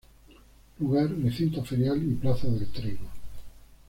[0.79, 3.05] Lugar: Recinto Ferial y Plaza del trigo.